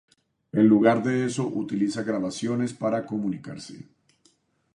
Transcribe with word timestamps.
En 0.51 0.65
lugar 0.67 1.03
de 1.03 1.25
eso 1.27 1.45
utiliza 1.45 2.01
grabaciones 2.01 2.73
para 2.73 3.05
comunicarse. 3.05 3.85